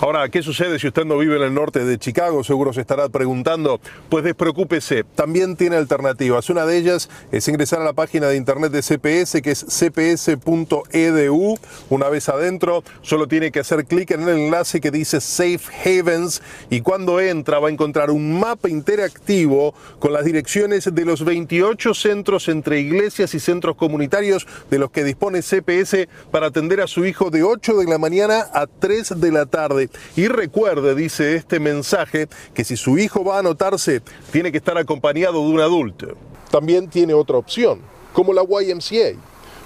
Ahora, 0.00 0.28
¿qué 0.28 0.42
sucede 0.42 0.80
si 0.80 0.88
usted 0.88 1.04
no 1.04 1.16
vive 1.16 1.36
en 1.36 1.42
el 1.42 1.54
norte 1.54 1.84
de 1.84 1.98
Chicago? 1.98 2.42
Seguro 2.42 2.72
se 2.72 2.80
estará 2.80 3.08
preguntando. 3.08 3.80
Pues 4.08 4.24
despreocúpese, 4.24 5.04
también 5.04 5.56
tiene 5.56 5.76
alternativas. 5.76 6.50
Una 6.50 6.66
de 6.66 6.76
ellas 6.76 7.08
es 7.30 7.46
ingresar 7.46 7.80
a 7.80 7.84
la 7.84 7.92
página 7.92 8.26
de 8.26 8.36
internet 8.36 8.72
de 8.72 8.82
CPS, 8.82 9.40
que 9.40 9.52
es 9.52 9.64
cps.edu. 9.64 11.56
Una 11.90 12.08
vez 12.08 12.28
adentro, 12.28 12.82
solo 13.02 13.28
tiene 13.28 13.52
que 13.52 13.60
hacer 13.60 13.86
clic 13.86 14.10
en 14.10 14.22
el 14.22 14.30
enlace 14.30 14.80
que 14.80 14.90
dice 14.90 15.20
Safe 15.20 15.60
Havens 15.84 16.42
y 16.70 16.80
cuando 16.80 17.20
entra 17.20 17.60
va 17.60 17.68
a 17.68 17.72
encontrar 17.72 18.10
un 18.10 18.38
mapa 18.40 18.68
interactivo 18.68 19.74
con 20.00 20.12
las 20.12 20.24
direcciones 20.24 20.92
de 20.92 21.04
los 21.04 21.24
28 21.24 21.94
centros 21.94 22.48
entre 22.48 22.80
iglesias 22.80 23.32
y 23.34 23.40
centros 23.40 23.76
comunitarios 23.76 24.46
de 24.70 24.78
los 24.80 24.90
que 24.90 25.04
dispone 25.04 25.40
CPS 25.40 26.08
para 26.32 26.48
atender 26.48 26.80
a 26.80 26.88
su 26.88 27.04
hijo 27.04 27.30
de 27.30 27.44
8 27.44 27.76
de 27.76 27.84
la 27.86 27.98
mañana 27.98 28.48
a 28.52 28.66
3 28.66 29.20
de 29.20 29.30
la 29.30 29.46
tarde. 29.46 29.83
Y 30.16 30.28
recuerde, 30.28 30.94
dice 30.94 31.36
este 31.36 31.60
mensaje, 31.60 32.28
que 32.54 32.64
si 32.64 32.76
su 32.76 32.98
hijo 32.98 33.24
va 33.24 33.36
a 33.36 33.38
anotarse, 33.40 34.02
tiene 34.32 34.52
que 34.52 34.58
estar 34.58 34.76
acompañado 34.78 35.40
de 35.40 35.52
un 35.52 35.60
adulto. 35.60 36.16
También 36.50 36.88
tiene 36.88 37.14
otra 37.14 37.36
opción, 37.36 37.80
como 38.12 38.32
la 38.32 38.42
YMCA. 38.42 39.18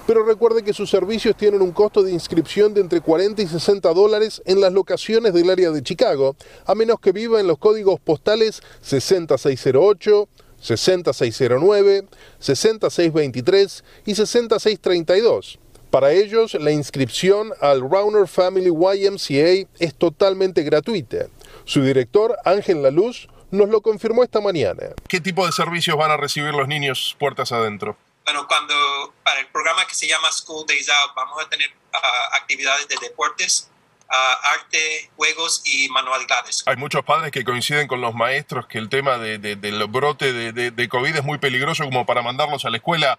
Pero 0.09 0.25
recuerde 0.25 0.63
que 0.63 0.73
sus 0.73 0.89
servicios 0.89 1.37
tienen 1.37 1.61
un 1.61 1.71
costo 1.71 2.01
de 2.01 2.11
inscripción 2.11 2.73
de 2.73 2.81
entre 2.81 2.99
40 2.99 3.43
y 3.43 3.47
60 3.47 3.93
dólares 3.93 4.41
en 4.45 4.59
las 4.59 4.73
locaciones 4.73 5.35
del 5.35 5.51
área 5.51 5.69
de 5.69 5.83
Chicago, 5.83 6.35
a 6.65 6.73
menos 6.73 6.99
que 6.99 7.11
viva 7.11 7.39
en 7.39 7.45
los 7.45 7.59
códigos 7.59 7.99
postales 7.99 8.63
6608, 8.81 10.27
6609, 10.59 12.07
6623 12.39 13.83
y 14.07 14.15
6632. 14.15 15.59
Para 15.91 16.11
ellos, 16.11 16.53
la 16.53 16.71
inscripción 16.71 17.51
al 17.61 17.81
Rauner 17.89 18.27
Family 18.27 18.69
YMCA 18.69 19.67
es 19.79 19.95
totalmente 19.97 20.61
gratuita. 20.61 21.27
Su 21.65 21.81
director, 21.81 22.37
Ángel 22.45 22.83
Laluz, 22.83 23.27
nos 23.49 23.69
lo 23.69 23.81
confirmó 23.81 24.23
esta 24.23 24.39
mañana. 24.39 24.89
¿Qué 25.07 25.19
tipo 25.19 25.45
de 25.47 25.51
servicios 25.51 25.97
van 25.97 26.11
a 26.11 26.17
recibir 26.17 26.53
los 26.53 26.67
niños 26.67 27.15
puertas 27.17 27.51
adentro? 27.51 27.97
Bueno, 28.23 28.47
cuando 28.47 28.75
para 29.23 29.39
el 29.39 29.47
programa 29.47 29.87
que 29.87 29.95
se 29.95 30.07
llama 30.07 30.31
School 30.31 30.63
Days 30.67 30.89
Out 30.89 31.15
vamos 31.15 31.43
a 31.43 31.49
tener 31.49 31.71
ah, 31.93 32.29
actividades 32.33 32.87
de 32.87 32.95
deportes, 33.01 33.71
ah, 34.07 34.39
arte, 34.53 35.09
juegos 35.15 35.63
y 35.65 35.89
manualidades. 35.89 36.63
Hay 36.67 36.75
muchos 36.75 37.03
padres 37.03 37.31
que 37.31 37.43
coinciden 37.43 37.87
con 37.87 38.01
los 38.01 38.13
maestros 38.13 38.67
que 38.67 38.77
el 38.77 38.89
tema 38.89 39.17
de, 39.17 39.39
del 39.39 39.87
brote 39.87 40.31
de, 40.33 40.69
de, 40.69 40.89
COVID 40.89 41.15
es 41.15 41.23
muy 41.23 41.39
peligroso 41.39 41.83
como 41.85 42.05
para 42.05 42.21
mandarlos 42.21 42.65
a 42.65 42.69
la 42.69 42.77
escuela. 42.77 43.17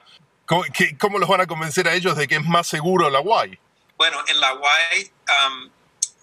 ¿Cómo, 0.50 0.64
¿Cómo, 0.98 1.18
los 1.20 1.28
van 1.28 1.42
a 1.42 1.46
convencer 1.46 1.86
a 1.86 1.94
ellos 1.94 2.16
de 2.16 2.26
que 2.26 2.34
es 2.34 2.44
más 2.44 2.66
seguro 2.66 3.08
la 3.08 3.20
Y? 3.20 3.56
Bueno, 3.96 4.18
en 4.26 4.40
la 4.40 4.52
Y, 4.98 5.08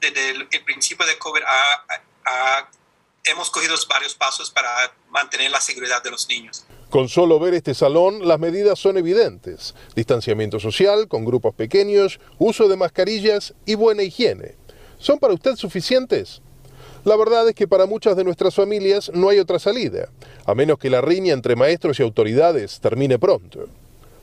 desde 0.01 0.31
el, 0.31 0.63
principio 0.65 1.05
de 1.05 1.17
COVID, 1.17 1.39
hemos 3.23 3.49
cogido 3.49 3.73
varios 3.87 4.15
pasos 4.15 4.51
para 4.51 4.69
mantener 5.11 5.49
la 5.49 5.61
seguridad 5.61 6.03
de 6.03 6.11
los 6.11 6.27
niños. 6.27 6.65
Con 6.89 7.07
solo 7.07 7.39
ver 7.39 7.53
este 7.53 7.73
salón, 7.73 8.27
las 8.27 8.37
medidas 8.37 8.77
son 8.77 8.97
evidentes. 8.97 9.73
Distanciamiento 9.95 10.59
social, 10.59 11.07
con 11.07 11.23
grupos 11.23 11.55
pequeños, 11.55 12.19
uso 12.37 12.67
de 12.67 12.75
mascarillas 12.75 13.53
y 13.65 13.75
buena 13.75 14.03
higiene. 14.03 14.57
¿Son 14.99 15.19
para 15.19 15.35
usted 15.35 15.55
suficientes? 15.55 16.41
La 17.05 17.15
verdad 17.15 17.47
es 17.47 17.55
que 17.55 17.69
para 17.69 17.85
muchas 17.85 18.17
de 18.17 18.25
nuestras 18.25 18.53
familias 18.53 19.09
no 19.13 19.29
hay 19.29 19.39
otra 19.39 19.57
salida, 19.57 20.09
a 20.45 20.53
menos 20.53 20.79
que 20.79 20.89
la 20.89 20.99
riña 20.99 21.31
entre 21.31 21.55
maestros 21.55 22.01
y 22.01 22.03
autoridades 22.03 22.81
termine 22.81 23.17
pronto. 23.17 23.69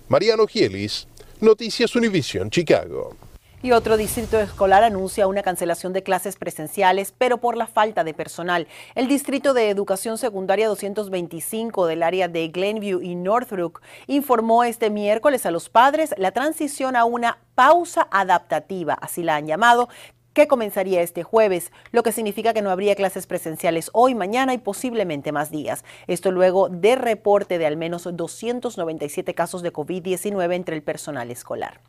Mariano 0.06 0.46
Gielis, 0.46 1.08
Noticias 1.40 1.96
Univision, 1.96 2.50
Chicago. 2.50 3.16
Y 3.62 3.72
otro 3.72 3.96
distrito 3.96 4.38
escolar 4.38 4.84
anuncia 4.84 5.26
una 5.26 5.42
cancelación 5.42 5.94
de 5.94 6.02
clases 6.02 6.36
presenciales, 6.36 7.14
pero 7.16 7.38
por 7.38 7.56
la 7.56 7.66
falta 7.66 8.04
de 8.04 8.12
personal. 8.12 8.68
El 8.94 9.08
Distrito 9.08 9.54
de 9.54 9.70
Educación 9.70 10.18
Secundaria 10.18 10.68
225 10.68 11.86
del 11.86 12.02
área 12.02 12.28
de 12.28 12.48
Glenview 12.48 13.00
y 13.00 13.14
Northbrook 13.14 13.80
informó 14.06 14.64
este 14.64 14.90
miércoles 14.90 15.46
a 15.46 15.50
los 15.50 15.70
padres 15.70 16.14
la 16.18 16.32
transición 16.32 16.94
a 16.94 17.06
una 17.06 17.38
pausa 17.54 18.06
adaptativa, 18.10 18.94
así 19.00 19.22
la 19.22 19.36
han 19.36 19.46
llamado, 19.46 19.88
que 20.34 20.48
comenzaría 20.48 21.00
este 21.00 21.22
jueves, 21.22 21.72
lo 21.92 22.02
que 22.02 22.12
significa 22.12 22.52
que 22.52 22.60
no 22.60 22.70
habría 22.70 22.94
clases 22.96 23.26
presenciales 23.26 23.88
hoy, 23.92 24.14
mañana 24.14 24.52
y 24.52 24.58
posiblemente 24.58 25.32
más 25.32 25.50
días. 25.50 25.84
Esto 26.06 26.32
luego 26.32 26.68
de 26.68 26.96
reporte 26.96 27.56
de 27.56 27.66
al 27.66 27.76
menos 27.76 28.08
297 28.12 29.34
casos 29.34 29.62
de 29.62 29.72
COVID-19 29.72 30.54
entre 30.54 30.76
el 30.76 30.82
personal 30.82 31.30
escolar. 31.30 31.80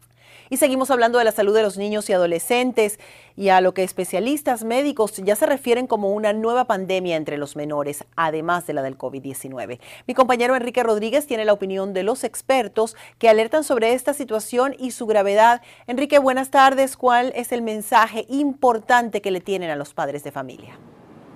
Y 0.50 0.58
seguimos 0.58 0.92
hablando 0.92 1.18
de 1.18 1.26
la 1.26 1.32
salud 1.32 1.56
de 1.56 1.64
los 1.64 1.78
niños 1.78 2.10
y 2.10 2.14
adolescentes 2.14 3.00
y 3.36 3.50
a 3.50 3.62
lo 3.62 3.74
que 3.74 3.84
especialistas 3.84 4.64
médicos 4.64 5.14
ya 5.18 5.36
se 5.36 5.46
refieren 5.46 5.88
como 5.88 6.12
una 6.12 6.34
nueva 6.34 6.66
pandemia 6.66 7.16
entre 7.16 7.38
los 7.38 7.56
menores, 7.56 8.06
además 8.16 8.68
de 8.68 8.74
la 8.74 8.82
del 8.82 8.98
COVID-19. 8.98 9.80
Mi 10.08 10.14
compañero 10.14 10.56
Enrique 10.56 10.84
Rodríguez 10.84 11.28
tiene 11.28 11.46
la 11.46 11.54
opinión 11.54 11.94
de 11.94 12.04
los 12.04 12.24
expertos 12.24 12.96
que 13.18 13.30
alertan 13.30 13.64
sobre 13.64 13.94
esta 13.94 14.14
situación 14.14 14.76
y 14.78 14.92
su 14.92 15.06
gravedad. 15.06 15.62
Enrique, 15.88 16.20
buenas 16.20 16.52
tardes. 16.52 16.98
¿Cuál 16.98 17.34
es 17.36 17.52
el 17.52 17.62
mensaje 17.62 18.26
importante 18.30 19.22
que 19.22 19.32
le 19.32 19.42
tienen 19.42 19.70
a 19.70 19.76
los 19.76 19.94
padres 19.94 20.24
de 20.24 20.32
familia? 20.32 20.78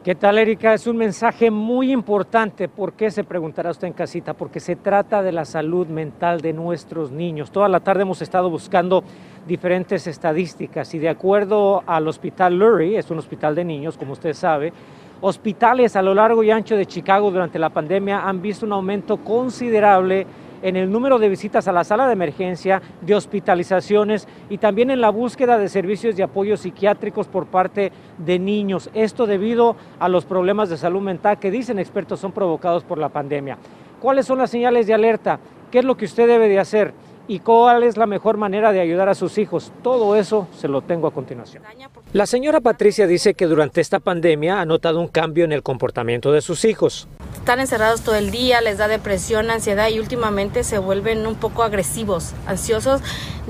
¿Qué 0.02 0.16
tal, 0.16 0.38
Erika? 0.38 0.74
Es 0.74 0.88
un 0.88 0.96
mensaje 0.96 1.52
muy 1.52 1.92
importante. 1.92 2.70
¿Por 2.70 2.94
qué 2.94 3.12
se 3.12 3.26
preguntará 3.26 3.72
usted 3.72 3.86
en 3.86 3.92
casita? 3.92 4.34
Porque 4.34 4.62
se 4.62 4.78
trata 4.78 5.22
de 5.22 5.34
la 5.34 5.44
salud 5.44 5.88
mental 5.88 6.40
de 6.40 6.54
nuestros 6.54 7.12
niños. 7.12 7.52
Toda 7.52 7.68
la 7.68 7.82
tarde 7.82 8.04
hemos 8.04 8.22
estado 8.22 8.50
buscando 8.50 9.04
diferentes 9.46 10.08
estadísticas 10.08 10.94
y 10.94 11.00
de 11.00 11.10
acuerdo 11.10 11.84
al 11.86 12.08
Hospital 12.08 12.58
Lurie, 12.58 12.98
es 12.98 13.12
un 13.12 13.18
hospital 13.18 13.56
de 13.56 13.66
niños, 13.66 13.98
como 13.98 14.14
usted 14.14 14.34
sabe, 14.36 14.72
hospitales 15.20 15.98
a 15.98 16.02
lo 16.02 16.14
largo 16.14 16.44
y 16.44 16.52
ancho 16.52 16.78
de 16.78 16.86
Chicago 16.86 17.30
durante 17.30 17.60
la 17.60 17.70
pandemia 17.70 18.22
han 18.22 18.42
visto 18.42 18.66
un 18.66 18.72
aumento 18.72 19.18
considerable 19.18 20.26
en 20.62 20.76
el 20.76 20.92
número 20.92 21.20
de 21.20 21.30
visitas 21.30 21.68
a 21.68 21.72
la 21.72 21.84
sala 21.84 22.08
de 22.08 22.14
emergencia, 22.14 22.82
de 23.02 23.16
hospitalizaciones 23.16 24.28
y 24.50 24.58
también 24.58 24.92
en 24.92 25.02
la 25.02 25.10
búsqueda 25.10 25.58
de 25.58 25.70
servicios 25.70 26.16
de 26.16 26.24
apoyo 26.24 26.58
psiquiátricos 26.58 27.28
por 27.28 27.46
parte 27.48 27.92
de 28.18 28.40
niños. 28.40 28.90
Esto 28.94 29.26
debido 29.26 29.76
a 30.00 30.10
los 30.10 30.26
problemas 30.26 30.70
de 30.70 30.78
salud 30.78 31.02
mental 31.02 31.40
que 31.40 31.52
dicen 31.52 31.80
expertos 31.80 32.20
son 32.20 32.32
provocados 32.32 32.84
por 32.84 32.98
la 32.98 33.10
pandemia. 33.10 33.58
¿Cuáles 34.00 34.26
son 34.26 34.38
las 34.38 34.50
señales 34.50 34.88
de 34.88 34.94
alerta? 34.94 35.40
¿Qué 35.72 35.80
es 35.80 35.86
lo 35.86 35.98
que 35.98 36.06
usted 36.06 36.28
debe 36.28 36.48
de 36.48 36.60
hacer? 36.60 36.94
Y 37.30 37.40
cuál 37.40 37.84
es 37.84 37.96
la 37.96 38.08
mejor 38.08 38.38
manera 38.38 38.72
de 38.72 38.82
ayudar 38.82 39.08
a 39.08 39.14
sus 39.14 39.38
hijos. 39.38 39.72
Todo 39.84 40.16
eso 40.16 40.48
se 40.58 40.68
lo 40.68 40.82
tengo 40.82 41.08
a 41.08 41.12
continuación. 41.12 41.64
La 42.12 42.26
señora 42.26 42.60
Patricia 42.60 43.06
dice 43.06 43.36
que 43.36 43.46
durante 43.46 43.82
esta 43.82 44.00
pandemia 44.00 44.60
ha 44.60 44.66
notado 44.66 45.00
un 45.00 45.08
cambio 45.08 45.46
en 45.46 45.52
el 45.52 45.62
comportamiento 45.62 46.32
de 46.32 46.42
sus 46.42 46.66
hijos. 46.66 47.08
Están 47.36 47.60
encerrados 47.60 48.02
todo 48.02 48.16
el 48.16 48.32
día, 48.32 48.62
les 48.62 48.80
da 48.80 48.88
depresión, 48.88 49.52
ansiedad 49.52 49.90
y 49.90 50.00
últimamente 50.00 50.64
se 50.64 50.80
vuelven 50.80 51.28
un 51.28 51.36
poco 51.36 51.62
agresivos, 51.62 52.34
ansiosos, 52.48 53.02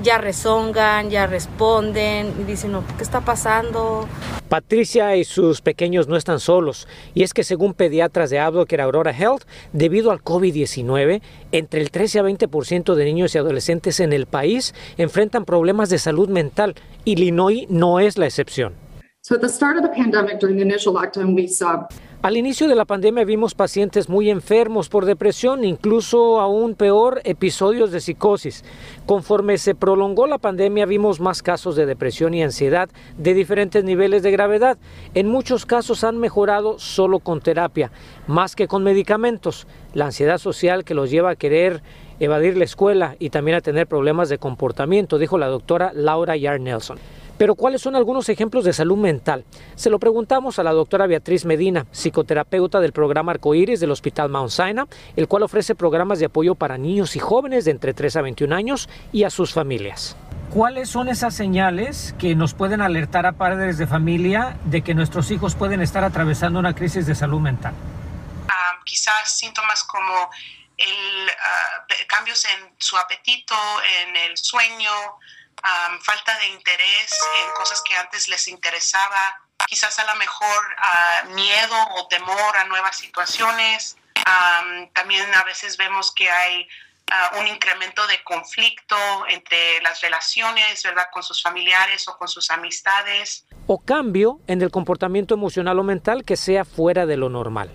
ya 0.02 0.18
rezongan, 0.18 1.08
ya 1.08 1.26
responden 1.26 2.34
y 2.38 2.44
dicen, 2.44 2.72
no, 2.72 2.84
¿qué 2.98 3.02
está 3.02 3.22
pasando? 3.22 4.06
Patricia 4.50 5.14
y 5.14 5.22
sus 5.22 5.60
pequeños 5.60 6.08
no 6.08 6.16
están 6.16 6.40
solos, 6.40 6.88
y 7.14 7.22
es 7.22 7.32
que 7.32 7.44
según 7.44 7.72
pediatras 7.72 8.30
de 8.30 8.36
era 8.68 8.84
Aurora 8.84 9.12
Health, 9.12 9.44
debido 9.72 10.10
al 10.10 10.24
COVID-19, 10.24 11.22
entre 11.52 11.80
el 11.80 11.92
13 11.92 12.18
a 12.18 12.22
20% 12.24 12.94
de 12.94 13.04
niños 13.04 13.32
y 13.34 13.38
adolescentes 13.38 13.69
en 13.70 14.12
el 14.12 14.26
país 14.26 14.74
enfrentan 14.98 15.44
problemas 15.44 15.88
de 15.90 15.98
salud 15.98 16.28
mental. 16.28 16.74
Illinois 17.04 17.66
no 17.68 18.00
es 18.00 18.18
la 18.18 18.26
excepción. 18.26 18.74
Al 22.22 22.36
inicio 22.36 22.68
de 22.68 22.74
la 22.74 22.84
pandemia 22.84 23.24
vimos 23.24 23.54
pacientes 23.54 24.08
muy 24.08 24.28
enfermos 24.28 24.88
por 24.88 25.06
depresión, 25.06 25.64
incluso 25.64 26.40
aún 26.40 26.74
peor 26.74 27.20
episodios 27.24 27.92
de 27.92 28.00
psicosis. 28.00 28.64
Conforme 29.06 29.56
se 29.56 29.74
prolongó 29.74 30.26
la 30.26 30.36
pandemia 30.38 30.84
vimos 30.84 31.20
más 31.20 31.42
casos 31.42 31.76
de 31.76 31.86
depresión 31.86 32.34
y 32.34 32.42
ansiedad 32.42 32.90
de 33.16 33.32
diferentes 33.34 33.84
niveles 33.84 34.22
de 34.22 34.32
gravedad. 34.32 34.78
En 35.14 35.28
muchos 35.28 35.64
casos 35.64 36.02
han 36.04 36.18
mejorado 36.18 36.78
solo 36.78 37.20
con 37.20 37.40
terapia, 37.40 37.90
más 38.26 38.54
que 38.54 38.68
con 38.68 38.82
medicamentos. 38.82 39.66
La 39.94 40.06
ansiedad 40.06 40.38
social 40.38 40.84
que 40.84 40.94
los 40.94 41.10
lleva 41.10 41.30
a 41.30 41.36
querer 41.36 41.82
evadir 42.20 42.56
la 42.56 42.64
escuela 42.64 43.16
y 43.18 43.30
también 43.30 43.56
a 43.56 43.60
tener 43.60 43.86
problemas 43.86 44.28
de 44.28 44.38
comportamiento, 44.38 45.18
dijo 45.18 45.38
la 45.38 45.48
doctora 45.48 45.90
Laura 45.94 46.36
Yar 46.36 46.60
Nelson. 46.60 46.98
Pero 47.40 47.54
¿cuáles 47.54 47.80
son 47.80 47.96
algunos 47.96 48.28
ejemplos 48.28 48.64
de 48.64 48.74
salud 48.74 48.98
mental? 48.98 49.46
Se 49.74 49.88
lo 49.88 49.98
preguntamos 49.98 50.58
a 50.58 50.62
la 50.62 50.72
doctora 50.72 51.06
Beatriz 51.06 51.46
Medina, 51.46 51.86
psicoterapeuta 51.90 52.80
del 52.80 52.92
programa 52.92 53.32
Arcoíris 53.32 53.80
del 53.80 53.92
Hospital 53.92 54.28
Mount 54.28 54.50
Sinai, 54.50 54.84
el 55.16 55.26
cual 55.26 55.44
ofrece 55.44 55.74
programas 55.74 56.18
de 56.18 56.26
apoyo 56.26 56.54
para 56.54 56.76
niños 56.76 57.16
y 57.16 57.18
jóvenes 57.18 57.64
de 57.64 57.70
entre 57.70 57.94
3 57.94 58.16
a 58.16 58.20
21 58.20 58.54
años 58.54 58.90
y 59.10 59.24
a 59.24 59.30
sus 59.30 59.54
familias. 59.54 60.16
¿Cuáles 60.50 60.90
son 60.90 61.08
esas 61.08 61.32
señales 61.32 62.14
que 62.18 62.34
nos 62.34 62.52
pueden 62.52 62.82
alertar 62.82 63.24
a 63.24 63.32
padres 63.32 63.78
de 63.78 63.86
familia 63.86 64.58
de 64.66 64.82
que 64.82 64.92
nuestros 64.92 65.30
hijos 65.30 65.54
pueden 65.54 65.80
estar 65.80 66.04
atravesando 66.04 66.58
una 66.58 66.74
crisis 66.74 67.06
de 67.06 67.14
salud 67.14 67.40
mental? 67.40 67.72
Ah, 68.48 68.80
quizás 68.84 69.14
síntomas 69.38 69.82
como 69.84 70.28
el, 70.80 71.30
ah, 71.30 71.86
cambios 72.08 72.44
en 72.44 72.74
su 72.78 72.96
apetito, 72.96 73.56
en 74.00 74.16
el 74.16 74.36
sueño, 74.36 74.90
falta 76.02 76.38
de 76.38 76.48
interés 76.48 77.12
en 77.44 77.50
cosas 77.52 77.82
que 77.82 77.94
antes 77.94 78.28
les 78.28 78.48
interesaba, 78.48 79.40
quizás 79.66 79.98
a 79.98 80.04
lo 80.04 80.14
mejor 80.16 80.76
miedo 81.34 81.76
o 81.96 82.08
temor 82.08 82.56
a 82.56 82.64
nuevas 82.64 82.96
situaciones. 82.96 83.96
también 84.94 85.34
a 85.34 85.44
veces 85.44 85.76
vemos 85.76 86.12
que 86.14 86.30
hay 86.30 86.68
un 87.38 87.46
incremento 87.46 88.06
de 88.06 88.22
conflicto 88.22 88.96
entre 89.28 89.80
las 89.82 90.00
relaciones, 90.00 90.82
¿verdad? 90.82 91.06
Con 91.12 91.22
sus 91.22 91.42
familiares 91.42 92.06
o 92.08 92.16
con 92.16 92.28
sus 92.28 92.50
amistades. 92.50 93.46
O 93.66 93.84
cambio 93.84 94.40
en 94.46 94.62
el 94.62 94.70
comportamiento 94.70 95.34
emocional 95.34 95.78
o 95.78 95.82
mental 95.82 96.24
que 96.24 96.36
sea 96.36 96.64
fuera 96.64 97.06
de 97.06 97.16
lo 97.16 97.28
normal. 97.28 97.70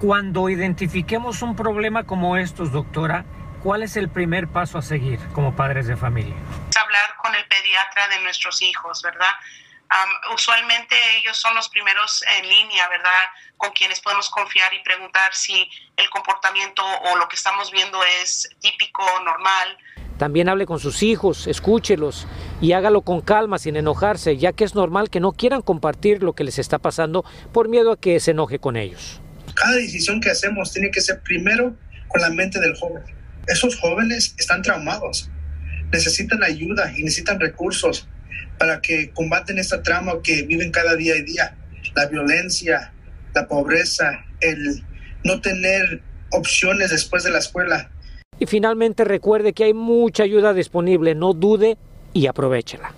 Cuando 0.00 0.50
identifiquemos 0.50 1.40
un 1.40 1.56
problema 1.56 2.04
como 2.04 2.36
estos, 2.36 2.70
doctora, 2.70 3.24
¿cuál 3.62 3.82
es 3.82 3.96
el 3.96 4.10
primer 4.10 4.46
paso 4.46 4.76
a 4.76 4.82
seguir 4.82 5.18
como 5.32 5.56
padres 5.56 5.86
de 5.86 5.96
familia? 5.96 6.34
Hablar 6.78 7.16
con 7.22 7.34
el 7.34 7.42
pediatra 7.46 8.06
de 8.08 8.20
nuestros 8.20 8.60
hijos, 8.60 9.00
¿verdad? 9.02 9.32
usualmente 10.34 10.96
ellos 11.18 11.36
son 11.36 11.54
los 11.54 11.68
primeros 11.68 12.22
en 12.38 12.48
línea, 12.48 12.88
¿verdad? 12.88 13.08
Con 13.56 13.70
quienes 13.70 14.00
podemos 14.00 14.28
confiar 14.28 14.74
y 14.74 14.82
preguntar 14.82 15.32
si 15.32 15.70
el 15.96 16.10
comportamiento 16.10 16.82
o 16.84 17.16
lo 17.16 17.28
que 17.28 17.36
estamos 17.36 17.70
viendo 17.70 17.98
es 18.20 18.50
típico, 18.60 19.02
normal. 19.24 19.78
También 20.18 20.48
hable 20.48 20.66
con 20.66 20.80
sus 20.80 21.02
hijos, 21.02 21.46
escúchelos 21.46 22.26
y 22.60 22.72
hágalo 22.72 23.02
con 23.02 23.20
calma, 23.20 23.58
sin 23.58 23.76
enojarse, 23.76 24.36
ya 24.36 24.52
que 24.52 24.64
es 24.64 24.74
normal 24.74 25.08
que 25.08 25.20
no 25.20 25.32
quieran 25.32 25.62
compartir 25.62 26.22
lo 26.22 26.34
que 26.34 26.44
les 26.44 26.58
está 26.58 26.78
pasando 26.78 27.24
por 27.54 27.68
miedo 27.68 27.92
a 27.92 27.96
que 27.96 28.18
se 28.20 28.32
enoje 28.32 28.58
con 28.58 28.76
ellos. 28.76 29.20
Cada 29.56 29.72
decisión 29.76 30.20
que 30.20 30.30
hacemos 30.30 30.72
tiene 30.72 30.90
que 30.90 31.00
ser 31.00 31.20
primero 31.22 31.74
con 32.08 32.20
la 32.20 32.30
mente 32.30 32.60
del 32.60 32.76
joven. 32.76 33.02
Esos 33.48 33.76
jóvenes 33.76 34.34
están 34.38 34.62
traumados, 34.62 35.30
necesitan 35.90 36.42
ayuda 36.42 36.92
y 36.96 37.02
necesitan 37.02 37.40
recursos 37.40 38.06
para 38.58 38.80
que 38.80 39.10
combaten 39.10 39.58
esta 39.58 39.82
trauma 39.82 40.20
que 40.22 40.42
viven 40.42 40.70
cada 40.70 40.94
día 40.94 41.16
y 41.16 41.22
día. 41.22 41.56
La 41.94 42.06
violencia, 42.06 42.92
la 43.34 43.48
pobreza, 43.48 44.24
el 44.40 44.84
no 45.24 45.40
tener 45.40 46.02
opciones 46.32 46.90
después 46.90 47.24
de 47.24 47.30
la 47.30 47.38
escuela. 47.38 47.90
Y 48.38 48.46
finalmente 48.46 49.04
recuerde 49.04 49.54
que 49.54 49.64
hay 49.64 49.74
mucha 49.74 50.24
ayuda 50.24 50.52
disponible, 50.52 51.14
no 51.14 51.32
dude 51.32 51.78
y 52.12 52.26
aprovechela. 52.26 52.94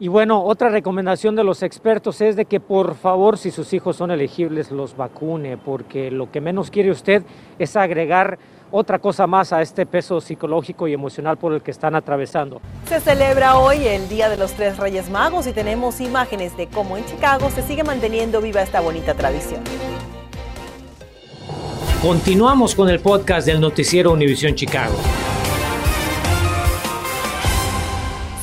Y 0.00 0.08
bueno, 0.08 0.42
otra 0.42 0.70
recomendación 0.70 1.36
de 1.36 1.44
los 1.44 1.62
expertos 1.62 2.20
es 2.20 2.34
de 2.34 2.46
que 2.46 2.58
por 2.58 2.96
favor 2.96 3.38
si 3.38 3.52
sus 3.52 3.72
hijos 3.72 3.94
son 3.96 4.10
elegibles 4.10 4.72
los 4.72 4.96
vacune, 4.96 5.56
porque 5.56 6.10
lo 6.10 6.32
que 6.32 6.40
menos 6.40 6.70
quiere 6.70 6.90
usted 6.90 7.22
es 7.60 7.76
agregar 7.76 8.38
otra 8.72 8.98
cosa 8.98 9.28
más 9.28 9.52
a 9.52 9.62
este 9.62 9.86
peso 9.86 10.20
psicológico 10.20 10.88
y 10.88 10.94
emocional 10.94 11.36
por 11.36 11.52
el 11.52 11.62
que 11.62 11.70
están 11.70 11.94
atravesando. 11.94 12.60
Se 12.88 12.98
celebra 12.98 13.56
hoy 13.56 13.86
el 13.86 14.08
Día 14.08 14.28
de 14.28 14.36
los 14.36 14.54
Tres 14.54 14.78
Reyes 14.78 15.10
Magos 15.10 15.46
y 15.46 15.52
tenemos 15.52 16.00
imágenes 16.00 16.56
de 16.56 16.66
cómo 16.66 16.96
en 16.96 17.04
Chicago 17.04 17.48
se 17.50 17.62
sigue 17.62 17.84
manteniendo 17.84 18.40
viva 18.40 18.62
esta 18.62 18.80
bonita 18.80 19.14
tradición. 19.14 19.62
Continuamos 22.02 22.74
con 22.74 22.88
el 22.88 22.98
podcast 22.98 23.46
del 23.46 23.60
noticiero 23.60 24.10
Univisión 24.10 24.56
Chicago. 24.56 24.96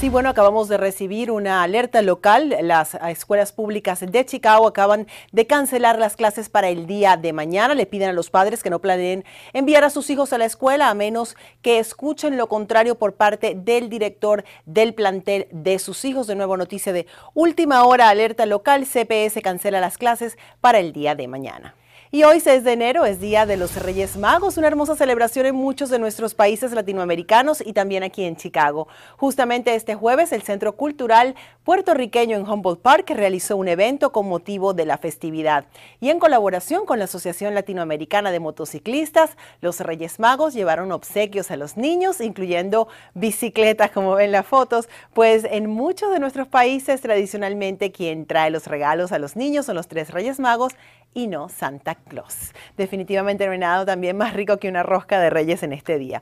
Sí, 0.02 0.10
bueno, 0.10 0.30
acabamos 0.30 0.68
de 0.68 0.78
recibir 0.78 1.30
una 1.30 1.62
alerta 1.62 2.02
local. 2.02 2.58
Las 2.64 2.96
escuelas 2.96 3.52
públicas 3.52 4.00
de 4.00 4.26
Chicago 4.26 4.66
acaban 4.66 5.06
de 5.32 5.46
cancelar 5.46 6.00
las 6.00 6.16
clases 6.16 6.50
para 6.50 6.70
el 6.70 6.88
día 6.88 7.18
de 7.18 7.34
mañana. 7.34 7.76
Le 7.76 7.86
piden 7.86 8.10
a 8.10 8.14
los 8.14 8.32
padres 8.32 8.64
que 8.64 8.72
no 8.72 8.80
planeen 8.80 9.24
enviar 9.54 9.84
a 9.84 9.92
sus 9.92 10.10
hijos 10.10 10.34
a 10.34 10.40
la 10.40 10.46
escuela 10.46 10.90
a 10.90 10.96
menos 10.96 11.38
que 11.62 11.78
escuchen 11.78 12.36
lo 12.36 12.50
contrario 12.50 12.96
por 12.98 13.14
parte 13.14 13.54
del 13.54 13.90
director 13.90 14.44
del 14.66 14.96
plantel 14.96 15.48
de 15.52 15.78
sus 15.78 16.04
hijos. 16.04 16.26
De 16.26 16.34
nuevo, 16.34 16.58
noticia 16.58 16.94
de 16.94 17.06
última 17.36 17.84
hora, 17.86 18.10
alerta 18.10 18.48
local. 18.48 18.88
CPS 18.88 19.40
cancela 19.44 19.80
las 19.80 20.00
clases 20.00 20.36
para 20.62 20.80
el 20.80 20.94
día 20.94 21.14
de 21.14 21.28
mañana. 21.28 21.76
Y 22.14 22.24
hoy 22.24 22.42
6 22.42 22.66
de 22.66 22.74
enero 22.74 23.06
es 23.06 23.22
Día 23.22 23.46
de 23.46 23.56
los 23.56 23.82
Reyes 23.82 24.18
Magos, 24.18 24.58
una 24.58 24.68
hermosa 24.68 24.98
celebración 24.98 25.46
en 25.46 25.56
muchos 25.56 25.90
de 25.90 25.98
nuestros 25.98 26.36
países 26.36 26.74
latinoamericanos 26.74 27.64
y 27.66 27.72
también 27.72 28.04
aquí 28.04 28.26
en 28.26 28.36
Chicago. 28.36 28.90
Justamente 29.16 29.76
este 29.76 29.96
jueves 29.96 30.34
el 30.34 30.42
Centro 30.42 30.76
Cultural 30.76 31.36
puertorriqueño 31.64 32.36
en 32.36 32.46
Humboldt 32.46 32.82
Park 32.82 33.12
realizó 33.12 33.56
un 33.56 33.70
evento 33.70 34.12
con 34.12 34.28
motivo 34.28 34.74
de 34.74 34.86
la 34.86 34.98
festividad. 34.98 35.64
Y 36.02 36.10
en 36.10 36.20
colaboración 36.20 36.86
con 36.86 37.00
la 37.00 37.06
Asociación 37.06 37.56
Latinoamericana 37.56 38.34
de 38.34 38.42
Motociclistas, 38.42 39.38
los 39.62 39.80
Reyes 39.80 40.20
Magos 40.20 40.54
llevaron 40.54 40.92
obsequios 40.92 41.50
a 41.50 41.56
los 41.56 41.78
niños, 41.78 42.20
incluyendo 42.20 42.90
bicicletas 43.14 43.90
como 43.92 44.16
ven 44.16 44.34
las 44.34 44.46
fotos, 44.46 44.90
pues 45.14 45.46
en 45.50 45.70
muchos 45.70 46.12
de 46.12 46.20
nuestros 46.20 46.50
países 46.50 47.00
tradicionalmente 47.00 47.94
quien 47.94 48.26
trae 48.26 48.52
los 48.52 48.68
regalos 48.68 49.14
a 49.14 49.20
los 49.20 49.38
niños 49.38 49.68
son 49.68 49.76
los 49.76 49.88
tres 49.88 50.10
Reyes 50.10 50.42
Magos 50.42 50.74
y 51.14 51.28
no 51.28 51.50
Santa 51.50 51.96
Claus. 52.08 52.54
Definitivamente 52.78 53.46
no 53.46 53.52
hay 53.52 53.58
nada 53.58 53.86
también 53.86 54.18
más 54.18 54.34
rico 54.34 54.58
que 54.58 54.68
una 54.68 54.84
rosca 54.84 55.20
de 55.20 55.30
reyes 55.30 55.64
en 55.64 55.74
este 55.74 55.98
día. 55.98 56.22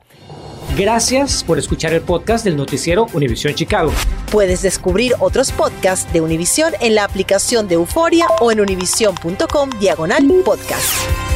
Gracias 0.77 1.43
por 1.43 1.57
escuchar 1.57 1.93
el 1.93 2.01
podcast 2.01 2.45
del 2.45 2.55
noticiero 2.55 3.07
Univisión 3.13 3.53
Chicago. 3.53 3.91
Puedes 4.31 4.61
descubrir 4.61 5.13
otros 5.19 5.51
podcasts 5.51 6.11
de 6.13 6.21
Univisión 6.21 6.73
en 6.79 6.95
la 6.95 7.03
aplicación 7.03 7.67
de 7.67 7.75
Euforia 7.75 8.27
o 8.39 8.51
en 8.51 8.61
univision.com 8.61 9.69
diagonal 9.79 10.23
podcast. 10.45 11.28